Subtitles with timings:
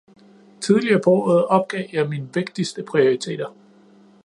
[0.61, 3.53] Tidligere på året opgav jeg mine vigtigste prioriteter.